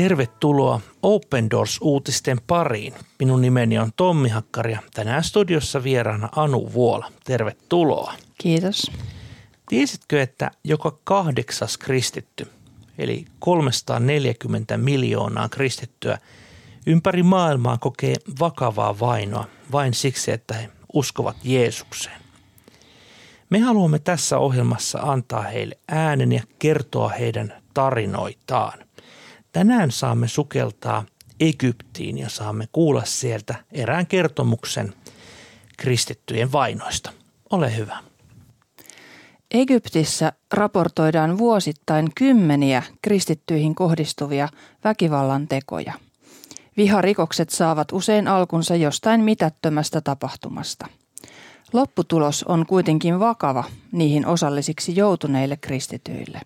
[0.00, 2.94] Tervetuloa Open Doors-uutisten pariin.
[3.18, 7.12] Minun nimeni on Tommi Hakkari ja tänään studiossa vieraana Anu Vuola.
[7.24, 8.14] Tervetuloa.
[8.38, 8.92] Kiitos.
[9.68, 12.48] Tiesitkö, että joka kahdeksas kristitty,
[12.98, 16.18] eli 340 miljoonaa kristittyä
[16.86, 22.20] ympäri maailmaa kokee vakavaa vainoa vain siksi, että he uskovat Jeesukseen?
[23.50, 28.78] Me haluamme tässä ohjelmassa antaa heille äänen ja kertoa heidän tarinoitaan.
[29.52, 31.04] Tänään saamme sukeltaa
[31.40, 34.94] Egyptiin ja saamme kuulla sieltä erään kertomuksen
[35.76, 37.12] kristittyjen vainoista.
[37.50, 37.98] Ole hyvä.
[39.50, 44.48] Egyptissä raportoidaan vuosittain kymmeniä kristittyihin kohdistuvia
[44.84, 45.92] väkivallan tekoja.
[46.76, 50.86] Viharikokset saavat usein alkunsa jostain mitättömästä tapahtumasta.
[51.72, 56.40] Lopputulos on kuitenkin vakava niihin osallisiksi joutuneille kristityille.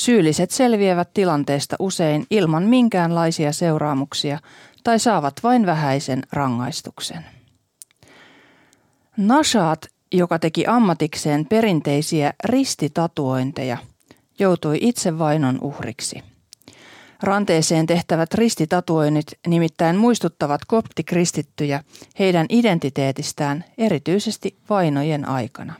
[0.00, 4.38] Syylliset selviävät tilanteesta usein ilman minkäänlaisia seuraamuksia
[4.84, 7.24] tai saavat vain vähäisen rangaistuksen.
[9.16, 13.78] Nashaat, joka teki ammatikseen perinteisiä ristitatuointeja,
[14.38, 16.22] joutui itse vainon uhriksi.
[17.22, 21.84] Ranteeseen tehtävät ristitatuoinnit nimittäin muistuttavat koptikristittyjä
[22.18, 25.74] heidän identiteetistään erityisesti vainojen aikana.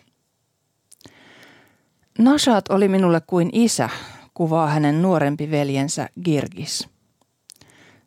[2.20, 3.88] Nashat oli minulle kuin isä,
[4.34, 6.88] kuvaa hänen nuorempi veljensä Girgis.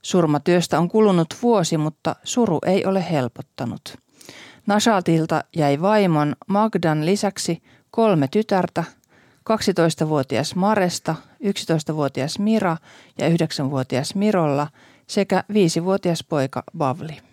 [0.02, 3.97] Surmatyöstä on kulunut vuosi, mutta suru ei ole helpottanut.
[4.67, 8.84] Nashatilta jäi vaimon Magdan lisäksi kolme tytärtä,
[9.50, 12.78] 12-vuotias Maresta, 11-vuotias Mira
[13.17, 14.67] ja 9-vuotias Mirolla
[15.08, 17.33] sekä 5-vuotias poika Bavli.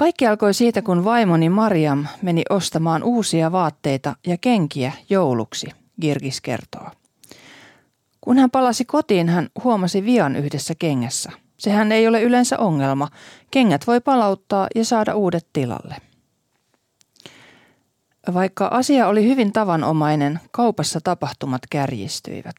[0.00, 5.66] Kaikki alkoi siitä, kun vaimoni Mariam meni ostamaan uusia vaatteita ja kenkiä jouluksi,
[6.00, 6.88] Girgis kertoo.
[8.20, 11.30] Kun hän palasi kotiin, hän huomasi vian yhdessä kengässä.
[11.58, 13.08] Sehän ei ole yleensä ongelma.
[13.50, 15.96] Kengät voi palauttaa ja saada uudet tilalle.
[18.34, 22.56] Vaikka asia oli hyvin tavanomainen, kaupassa tapahtumat kärjistyivät.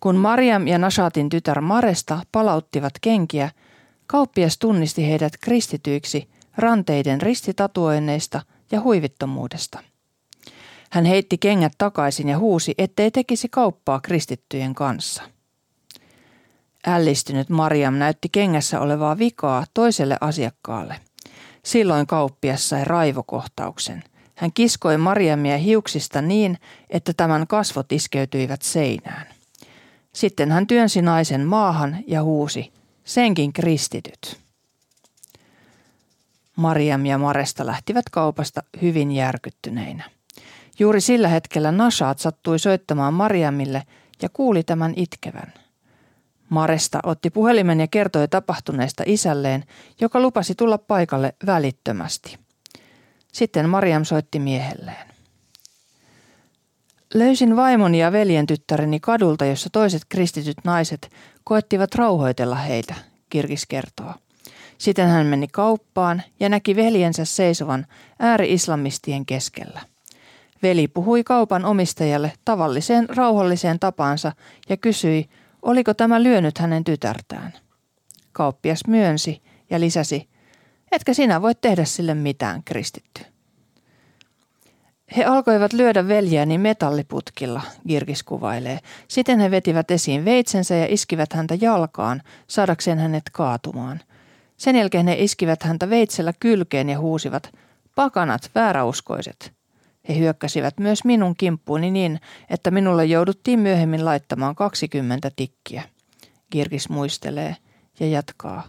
[0.00, 3.50] Kun Mariam ja Nashatin tytär Maresta palauttivat kenkiä,
[4.06, 9.78] kauppias tunnisti heidät kristityiksi– ranteiden ristitatuoinneista ja huivittomuudesta.
[10.90, 15.22] Hän heitti kengät takaisin ja huusi, ettei tekisi kauppaa kristittyjen kanssa.
[16.86, 21.00] Ällistynyt Mariam näytti kengässä olevaa vikaa toiselle asiakkaalle.
[21.64, 24.02] Silloin kauppias sai raivokohtauksen.
[24.34, 26.58] Hän kiskoi Mariamia hiuksista niin,
[26.90, 29.26] että tämän kasvot iskeytyivät seinään.
[30.12, 32.72] Sitten hän työnsi naisen maahan ja huusi,
[33.04, 34.39] senkin kristityt.
[36.60, 40.10] Mariam ja Maresta lähtivät kaupasta hyvin järkyttyneinä.
[40.78, 43.82] Juuri sillä hetkellä Nashaat sattui soittamaan Mariamille
[44.22, 45.52] ja kuuli tämän itkevän.
[46.48, 49.64] Maresta otti puhelimen ja kertoi tapahtuneesta isälleen,
[50.00, 52.38] joka lupasi tulla paikalle välittömästi.
[53.32, 55.06] Sitten Mariam soitti miehelleen.
[57.14, 61.10] Löysin vaimoni ja veljen tyttäreni kadulta, jossa toiset kristityt naiset
[61.44, 62.94] koettivat rauhoitella heitä,
[63.30, 64.14] Kirkis kertoo.
[64.80, 67.86] Sitten hän meni kauppaan ja näki veljensä seisovan
[68.18, 69.80] ääri-islamistien keskellä.
[70.62, 74.32] Veli puhui kaupan omistajalle tavalliseen rauhalliseen tapaansa
[74.68, 75.28] ja kysyi,
[75.62, 77.52] oliko tämä lyönyt hänen tytärtään.
[78.32, 80.28] Kauppias myönsi ja lisäsi,
[80.92, 83.22] etkä sinä voi tehdä sille mitään, kristitty.
[85.16, 88.78] He alkoivat lyödä veljääni metalliputkilla, Girgis kuvailee.
[89.08, 94.00] Sitten he vetivät esiin veitsensä ja iskivät häntä jalkaan, saadakseen hänet kaatumaan.
[94.60, 97.52] Sen jälkeen he iskivät häntä veitsellä kylkeen ja huusivat,
[97.94, 99.52] pakanat, vääräuskoiset.
[100.08, 105.82] He hyökkäsivät myös minun kimppuuni niin, että minulle jouduttiin myöhemmin laittamaan 20 tikkiä.
[106.50, 107.56] Kirkis muistelee
[108.00, 108.62] ja jatkaa.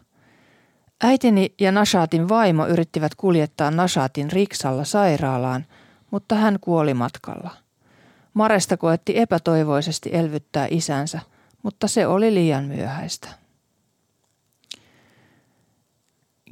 [1.03, 5.66] Äitini ja Nashatin vaimo yrittivät kuljettaa Nashatin riksalla sairaalaan,
[6.11, 7.52] mutta hän kuoli matkalla.
[8.34, 11.20] Maresta koetti epätoivoisesti elvyttää isänsä,
[11.64, 13.41] mutta se oli liian myöhäistä.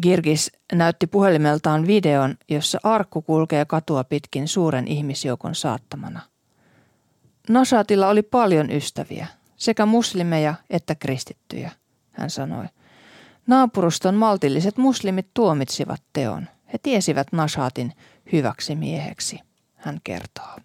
[0.02, 6.22] Girgis näytti puhelimeltaan videon, jossa arkku kulkee katua pitkin suuren ihmisjoukon saattamana.
[7.50, 11.72] Nasatilla oli paljon ystäviä, sekä muslimeja että kristittyjä,
[12.12, 12.66] hän sanoi.
[13.48, 16.48] Naapuruston maltilliset muslimit tuomitsivat teon.
[16.74, 17.94] He tiesivät Nashatin
[18.32, 19.40] hyväksi mieheksi,
[19.76, 20.56] hän kertoo.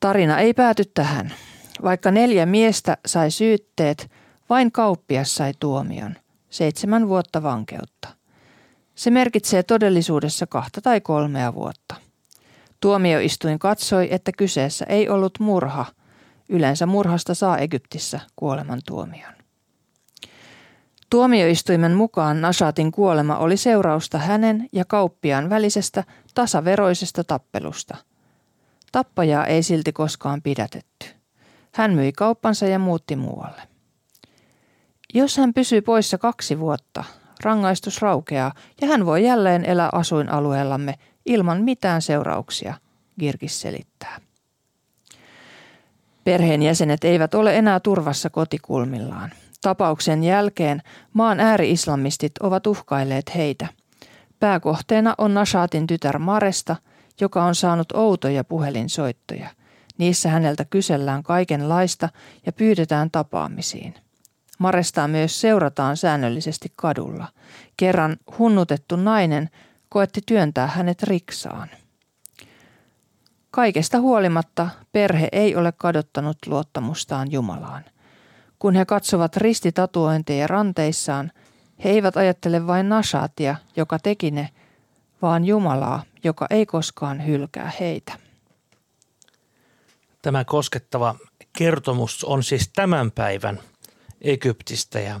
[0.00, 1.34] Tarina ei pääty tähän.
[1.82, 4.10] Vaikka neljä miestä sai syytteet,
[4.50, 6.16] vain kauppias sai tuomion–
[6.50, 8.08] seitsemän vuotta vankeutta.
[8.94, 11.94] Se merkitsee todellisuudessa kahta tai kolmea vuotta.
[12.80, 15.86] Tuomioistuin katsoi, että kyseessä ei ollut murha.
[16.48, 19.32] Yleensä murhasta saa Egyptissä kuolemantuomion.
[21.10, 26.04] Tuomioistuimen mukaan Nashatin kuolema oli seurausta hänen ja kauppiaan välisestä
[26.34, 27.96] tasaveroisesta tappelusta.
[28.92, 31.06] Tappajaa ei silti koskaan pidätetty.
[31.74, 33.62] Hän myi kauppansa ja muutti muualle.
[35.14, 37.04] Jos hän pysyy poissa kaksi vuotta,
[37.44, 40.94] rangaistus raukeaa ja hän voi jälleen elää asuinalueellamme
[41.26, 42.74] ilman mitään seurauksia,
[43.20, 44.20] Girgis selittää.
[46.24, 49.30] Perheenjäsenet eivät ole enää turvassa kotikulmillaan.
[49.62, 50.82] Tapauksen jälkeen
[51.12, 53.66] maan ääri-islamistit ovat uhkailleet heitä.
[54.40, 56.76] Pääkohteena on Nashatin tytär Maresta,
[57.20, 59.48] joka on saanut outoja puhelinsoittoja.
[59.98, 62.08] Niissä häneltä kysellään kaikenlaista
[62.46, 63.94] ja pyydetään tapaamisiin.
[64.58, 67.28] Marestaa myös seurataan säännöllisesti kadulla.
[67.76, 69.50] Kerran hunnutettu nainen
[69.88, 71.68] koetti työntää hänet riksaan.
[73.50, 77.84] Kaikesta huolimatta perhe ei ole kadottanut luottamustaan Jumalaan.
[78.58, 81.32] Kun he katsovat ristitatuointeja ranteissaan,
[81.84, 84.48] he eivät ajattele vain Nashatia, joka teki ne,
[85.22, 88.12] vaan Jumalaa, joka ei koskaan hylkää heitä.
[90.22, 91.14] Tämä koskettava
[91.58, 93.60] kertomus on siis tämän päivän
[94.20, 95.20] Egyptistä ja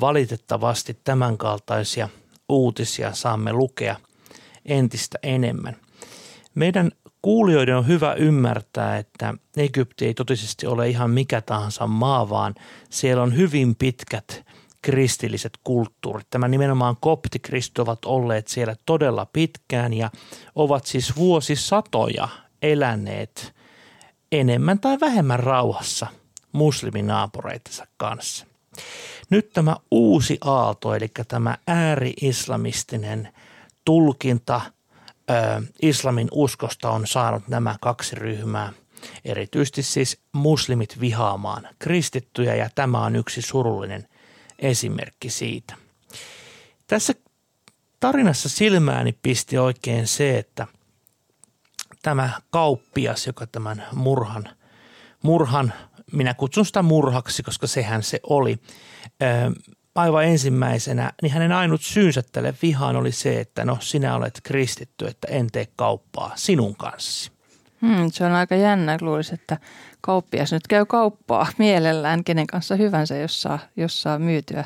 [0.00, 2.08] valitettavasti tämänkaltaisia
[2.48, 3.96] uutisia saamme lukea
[4.64, 5.76] entistä enemmän.
[6.54, 6.90] Meidän
[7.22, 12.54] kuulijoiden on hyvä ymmärtää, että Egypti ei totisesti ole ihan mikä tahansa maa, vaan
[12.90, 14.44] siellä on hyvin pitkät
[14.82, 16.26] kristilliset kulttuurit.
[16.30, 20.10] Tämä nimenomaan koptikristit ovat olleet siellä todella pitkään ja
[20.54, 22.28] ovat siis vuosisatoja
[22.62, 23.54] eläneet
[24.32, 26.06] enemmän tai vähemmän rauhassa
[26.54, 28.46] musliminaapureitensa kanssa.
[29.30, 33.28] Nyt tämä uusi aalto, eli tämä ääri-islamistinen
[33.84, 34.60] tulkinta–
[35.82, 38.72] islamin uskosta on saanut nämä kaksi ryhmää,
[39.24, 44.08] erityisesti siis muslimit vihaamaan kristittyjä ja tämä on yksi surullinen
[44.58, 45.74] esimerkki siitä.
[46.86, 47.14] Tässä
[48.00, 50.66] tarinassa silmääni pisti oikein se, että
[52.02, 54.48] tämä kauppias, joka tämän murhan,
[55.22, 55.72] murhan
[56.14, 58.58] minä kutsun sitä murhaksi, koska sehän se oli,
[59.94, 65.06] aivan ensimmäisenä, niin hänen ainut syynsä tälle vihaan oli se, että no sinä olet kristitty,
[65.06, 67.30] että en tee kauppaa sinun kanssasi.
[67.82, 68.98] Hmm, se on aika jännä.
[69.00, 69.58] Luulisi, että
[70.00, 74.64] kauppias nyt käy kauppaa mielellään kenen kanssa hyvänsä, jos saa, jos saa myytyä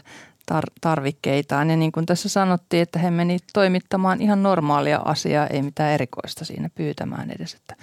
[0.53, 1.71] tar- tarvikkeitaan.
[1.71, 6.45] Ja niin kuin tässä sanottiin, että he meni toimittamaan ihan normaalia asiaa, ei mitään erikoista
[6.45, 7.55] siinä pyytämään edes.
[7.55, 7.77] Että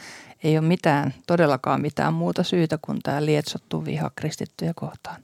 [0.45, 5.21] ei ole mitään, todellakaan mitään muuta syytä kuin tämä lietsottu viha kristittyjä kohtaan.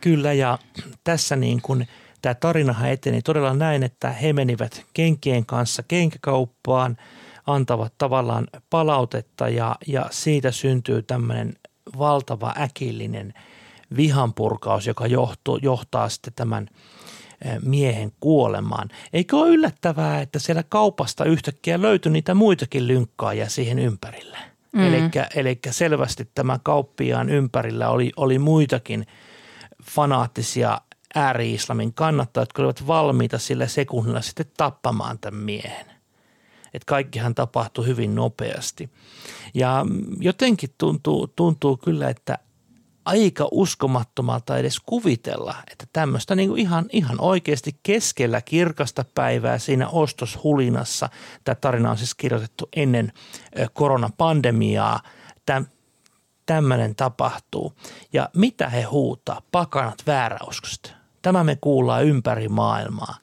[0.00, 0.58] Kyllä ja
[1.04, 1.88] tässä niin kuin
[2.22, 6.96] tämä tarinahan eteni todella näin, että he menivät kenkien kanssa kenkäkauppaan,
[7.46, 11.54] antavat tavallaan palautetta ja, ja siitä syntyy tämmöinen
[11.98, 13.34] valtava äkillinen
[13.96, 16.68] vihanpurkaus, joka johtuu, johtaa sitten tämän
[17.64, 18.88] miehen kuolemaan.
[19.12, 24.38] Eikö ole yllättävää, että siellä kaupasta yhtäkkiä löytyi niitä muitakin lynkkaajia siihen ympärille?
[24.72, 25.10] Mm.
[25.34, 29.06] Eli selvästi tämä kauppiaan ympärillä oli, oli muitakin–
[29.82, 30.80] fanaattisia
[31.14, 35.86] ääri-islamin kannattajia, jotka olivat valmiita sillä sekunnilla sitten tappamaan tämän miehen.
[36.74, 38.90] Että kaikkihan tapahtui hyvin nopeasti.
[39.54, 39.86] Ja
[40.20, 42.38] jotenkin tuntuu, tuntuu kyllä, että
[43.04, 51.08] aika uskomattomalta edes kuvitella, että tämmöistä niin ihan, ihan oikeasti keskellä kirkasta päivää siinä ostoshulinassa,
[51.44, 53.12] tämä tarina on siis kirjoitettu ennen
[53.72, 55.00] koronapandemiaa,
[55.46, 55.64] tämä
[56.46, 57.72] tämmöinen tapahtuu.
[58.12, 59.42] Ja mitä he huutaa?
[59.52, 60.90] Pakanat vääräuskosta.
[61.22, 63.16] Tämä me kuullaan ympäri maailmaa.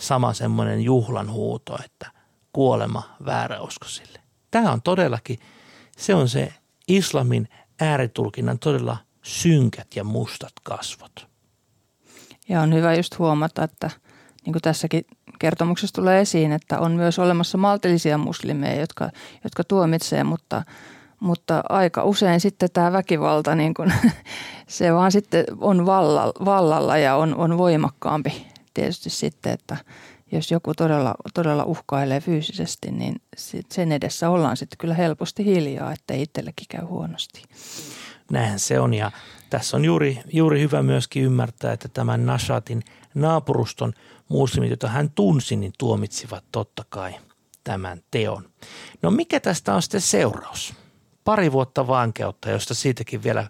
[0.00, 2.10] Sama semmoinen juhlan huuto, että
[2.52, 4.20] kuolema vääräuskosille.
[4.50, 5.38] Tämä on todellakin,
[5.96, 6.52] se on se
[6.88, 7.48] islamin
[7.80, 11.26] ääritulkinnan todella synkät ja mustat kasvot.
[12.48, 13.90] Ja on hyvä just huomata, että
[14.44, 15.04] niin kuin tässäkin
[15.38, 19.10] kertomuksessa tulee esiin, että on myös olemassa maltillisia muslimeja, jotka,
[19.44, 20.62] jotka tuomitsee, mutta–
[21.22, 23.92] mutta aika usein sitten tämä väkivalta, niin kun,
[24.68, 25.86] se vaan sitten on
[26.44, 29.76] vallalla ja on, on voimakkaampi tietysti sitten, että
[30.32, 33.16] jos joku todella, todella uhkailee fyysisesti, niin
[33.70, 37.42] sen edessä ollaan sitten kyllä helposti hiljaa, että itsellekin käy huonosti.
[38.30, 39.10] Näinhän se on ja
[39.50, 42.82] tässä on juuri, juuri hyvä myöskin ymmärtää, että tämän Nashatin
[43.14, 43.92] naapuruston
[44.28, 47.14] muslimit, joita hän tunsi, niin tuomitsivat totta kai
[47.64, 48.50] tämän teon.
[49.02, 50.74] No mikä tästä on sitten seuraus?
[51.24, 53.46] pari vuotta vankeutta, josta siitäkin vielä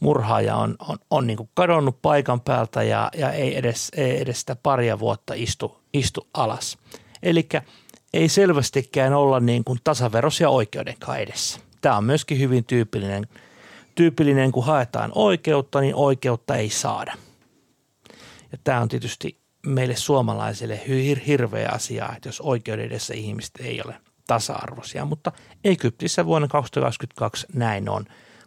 [0.00, 4.56] murhaaja on, on, on niin kadonnut paikan päältä ja, ja ei, edes, ei edes sitä
[4.56, 6.78] paria vuotta istu, istu alas.
[7.22, 7.48] Eli
[8.14, 11.60] ei selvästikään olla niin kuin tasaverosia oikeudenkaan edessä.
[11.80, 13.26] Tämä on myöskin hyvin tyypillinen,
[13.94, 17.14] tyypillinen, kun haetaan oikeutta, niin oikeutta ei saada.
[18.52, 23.82] Ja tämä on tietysti meille suomalaisille hir- hirveä asia, että jos oikeuden edessä ihmiset ei
[23.84, 23.94] ole
[24.26, 25.32] tasa-arvoisia, mutta
[25.64, 28.04] Egyptissä vuonna 2022 näin on.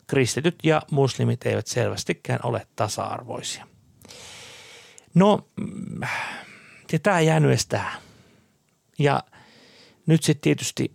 [0.08, 3.68] Kristityt ja muslimit eivät selvästikään ole tasa-arvoisia.
[5.14, 5.48] No,
[6.92, 7.60] ja tämä jäänyt.
[9.00, 9.24] Ja
[10.06, 10.92] nyt sitten tietysti,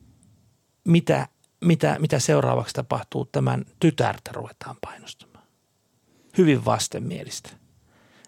[0.85, 1.29] mitä,
[1.61, 5.45] mitä, mitä seuraavaksi tapahtuu, tämän tytärtä ruvetaan painostamaan.
[6.39, 7.51] Hyvin vastenmielistä.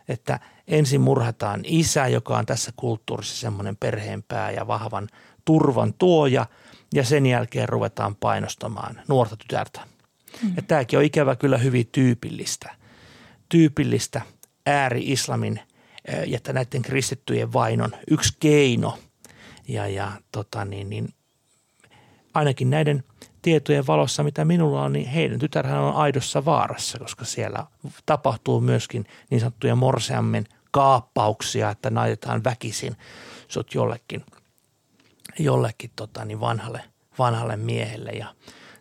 [0.08, 5.08] Että ensin murhataan isä, joka on tässä kulttuurissa semmoinen perheenpää ja vahvan
[5.44, 6.46] turvan tuoja,
[6.94, 9.80] ja sen jälkeen ruvetaan painostamaan nuorta tytärtä.
[10.42, 10.52] Mm.
[10.56, 12.74] Ja tämäkin on ikävä kyllä hyvin tyypillistä.
[13.48, 14.20] Tyypillistä
[14.66, 15.60] ääri-islamin
[16.26, 18.98] ja näiden kristittyjen vainon yksi keino.
[19.68, 21.08] Ja, ja tota niin, niin,
[22.34, 23.04] ainakin näiden
[23.42, 27.66] tietojen valossa, mitä minulla on, niin heidän tytärhän on aidossa vaarassa, koska siellä
[28.06, 32.96] tapahtuu myöskin niin sanottuja morseammen kaappauksia, että naitetaan väkisin
[33.48, 34.24] sut jollekin,
[35.38, 36.80] jollekin tota, niin vanhalle,
[37.18, 38.34] vanhalle miehelle ja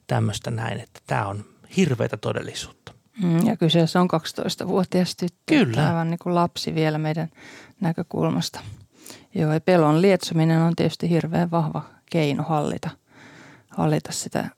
[0.08, 1.46] tämmöistä näin, että tämä on
[1.78, 2.94] hirveätä todellisuutta.
[3.24, 5.36] Mm, ja kyseessä on 12-vuotias tyttö.
[5.46, 5.88] Kyllä.
[5.88, 7.30] Aivan niin kuin lapsi vielä meidän
[7.82, 8.60] näkökulmasta.
[9.36, 12.90] Joo, ja pelon lietsominen on tietysti hirveän vahva keino hallita,
[13.72, 14.50] hallita sitä,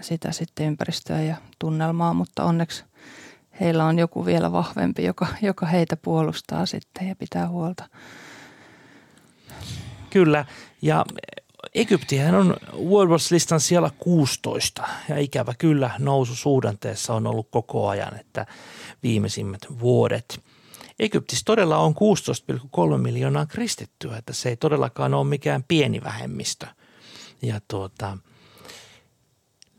[0.00, 2.84] sitä sitten ympäristöä ja tunnelmaa, mutta onneksi
[3.60, 7.88] heillä on joku vielä vahvempi, joka, joka heitä puolustaa sitten ja pitää huolta.
[10.10, 10.44] Kyllä,
[10.82, 11.04] ja
[11.74, 18.20] Egyptihän on World Wars-listan siellä 16 ja ikävä kyllä nousu suhdanteessa on ollut koko ajan,
[18.20, 18.46] että
[19.02, 20.40] viimeisimmät vuodet.
[20.98, 21.94] Egyptissä todella on
[22.94, 26.66] 16,3 miljoonaa kristittyä, että se ei todellakaan ole mikään pieni vähemmistö.
[27.42, 28.18] Ja tuota,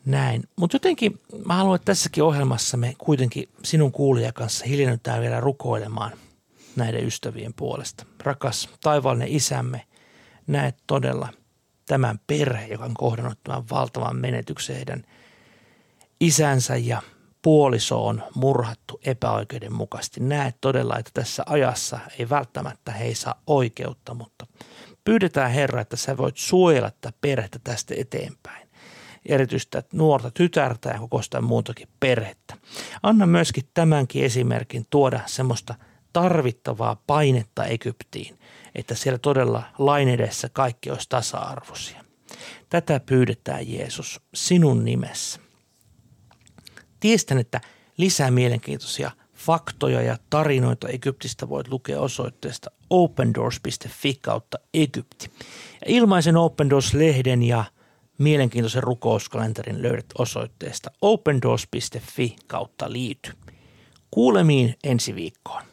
[0.08, 0.44] näin.
[0.56, 6.12] Mutta jotenkin mä haluan, että tässäkin ohjelmassa me kuitenkin sinun kuulija kanssa hiljennytään vielä rukoilemaan
[6.76, 8.06] näiden ystävien puolesta.
[8.24, 9.86] Rakas taivaallinen isämme,
[10.48, 11.30] näet todella–
[11.88, 15.04] tämän perhe, joka on kohdannut tämän valtavan menetyksen heidän
[16.20, 17.02] isänsä ja
[17.42, 20.20] puoliso on murhattu epäoikeudenmukaisesti.
[20.20, 24.48] Näet todella, että tässä ajassa ei välttämättä he ei saa oikeutta, mutta
[25.04, 28.67] pyydetään Herra, että sä voit suojella tätä perhettä tästä eteenpäin.
[29.28, 32.58] Erityistä nuorta tytärtä ja koko sitä muutakin perhettä.
[33.04, 35.76] Anna myöskin tämänkin esimerkin tuoda semmoista
[36.14, 38.40] tarvittavaa painetta Egyptiin,
[38.76, 42.04] että siellä todella lain edessä kaikki olisi tasa-arvoisia.
[42.70, 45.40] Tätä pyydetään Jeesus sinun nimessä.
[47.00, 47.62] Tiestän, että
[47.98, 55.32] lisää mielenkiintoisia faktoja ja tarinoita Egyptistä voit lukea osoitteesta opendoors.fi kautta Egypti.
[55.86, 57.64] Ja ilmaisen Open Doors-lehden ja
[58.18, 63.32] mielenkiintoisen rukouskalenterin löydät osoitteesta opendoors.fi kautta liity.
[64.12, 65.67] Kuulemiin ensi viikkoon.